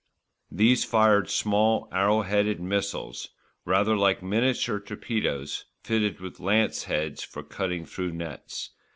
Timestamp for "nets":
8.13-8.71